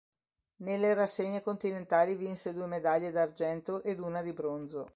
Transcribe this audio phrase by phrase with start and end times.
[0.63, 4.89] Nelle rassegne continentali vinse due medaglie d'argento ed una di bronzo.